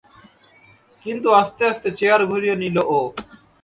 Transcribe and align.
কিন্তু 1.05 1.27
আস্তে 1.41 1.63
আস্তে 1.71 1.89
চেয়ার 1.99 2.21
ঘুরিয়ে 2.29 2.55
নিল 2.61 2.77
ও। 2.89 2.99